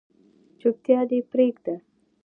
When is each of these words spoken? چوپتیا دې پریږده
چوپتیا 0.59 0.99
دې 1.09 1.19
پریږده 1.31 1.75